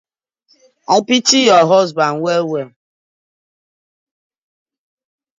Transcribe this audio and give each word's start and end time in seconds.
I 0.95 0.97
pity 1.07 1.39
yu 1.49 1.57
husban 1.71 2.13
well 2.25 2.43
well. 2.51 2.69